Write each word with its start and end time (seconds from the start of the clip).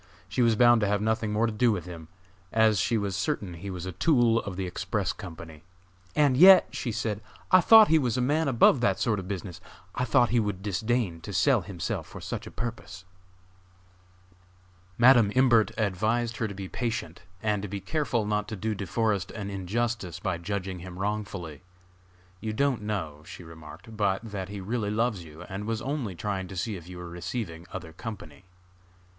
She 0.27 0.41
was 0.41 0.55
bound 0.55 0.81
to 0.81 0.87
have 0.87 0.99
nothing 0.99 1.31
more 1.31 1.45
to 1.45 1.51
do 1.53 1.71
with 1.71 1.85
him, 1.85 2.07
as 2.51 2.79
she 2.79 2.97
was 2.97 3.15
certain 3.15 3.53
he 3.53 3.69
was 3.69 3.85
a 3.85 3.91
tool 3.91 4.39
of 4.41 4.55
the 4.55 4.65
Express 4.65 5.13
Company. 5.13 5.61
"And 6.15 6.35
yet," 6.35 6.65
she 6.71 6.91
said, 6.91 7.21
"I 7.51 7.61
thought 7.61 7.87
he 7.87 7.99
was 7.99 8.17
a 8.17 8.19
man 8.19 8.47
above 8.47 8.81
that 8.81 8.97
sort 8.99 9.19
of 9.19 9.27
business! 9.27 9.61
I 9.93 10.05
thought 10.05 10.29
he 10.31 10.39
would 10.39 10.63
disdain 10.63 11.21
to 11.21 11.31
sell 11.31 11.61
himself 11.61 12.07
for 12.07 12.19
such 12.19 12.47
a 12.47 12.49
purpose." 12.51 13.05
Madam 14.97 15.31
Imbert 15.35 15.69
advised 15.77 16.37
her 16.37 16.47
to 16.47 16.55
be 16.55 16.67
patient, 16.67 17.21
and 17.43 17.61
to 17.61 17.67
be 17.67 17.79
careful 17.79 18.25
not 18.25 18.47
to 18.47 18.55
do 18.55 18.73
De 18.73 18.87
Forest 18.87 19.29
an 19.29 19.51
injustice 19.51 20.19
by 20.19 20.39
judging 20.39 20.79
him 20.79 20.97
wrongfully. 20.97 21.61
"You 22.39 22.53
don't 22.53 22.81
know," 22.81 23.21
she 23.27 23.43
remarked, 23.43 23.95
"but 23.95 24.23
that 24.31 24.49
he 24.49 24.61
really 24.61 24.89
loves 24.89 25.23
you, 25.23 25.43
and 25.43 25.65
was 25.65 25.79
only 25.79 26.15
trying 26.15 26.47
to 26.47 26.57
see 26.57 26.75
if 26.75 26.89
you 26.89 26.97
were 26.97 27.07
receiving 27.07 27.67
other 27.71 27.93
company." 27.93 28.45